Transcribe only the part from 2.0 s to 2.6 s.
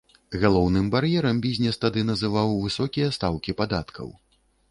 называў